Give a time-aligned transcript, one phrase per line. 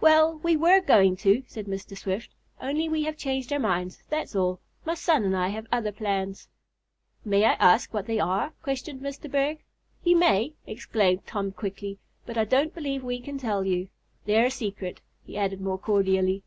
[0.00, 1.96] "Well, we were going to," said Mr.
[1.96, 4.58] Swift, "only we have changed our minds, that's all.
[4.84, 6.48] My son and I have other plans."
[7.24, 9.30] "May I ask what they are?" questioned Mr.
[9.30, 9.62] Berg.
[10.02, 13.86] "You may," exclaimed Tom quickly; "but I don't believe we can tell you.
[14.24, 16.42] They're a secret," he added more cordially.